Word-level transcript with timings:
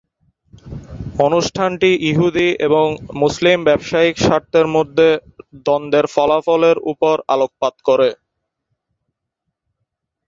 অনুষ্ঠানটি 1.19 1.89
ইহুদি 2.09 2.47
এবং 2.67 2.85
মুসলিম 3.15 3.57
ব্যবসায়িক 3.63 4.15
স্বার্থের 4.19 4.67
মধ্যে 4.75 5.07
দ্বন্দ্বের 5.65 6.05
ফলাফলের 6.13 6.77
উপর 6.91 7.15
আলোকপাত 7.27 7.75
করে। 7.87 8.09